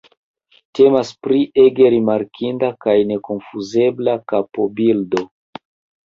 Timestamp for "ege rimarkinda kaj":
1.63-2.95